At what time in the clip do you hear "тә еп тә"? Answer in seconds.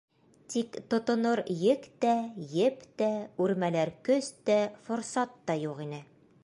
2.05-3.11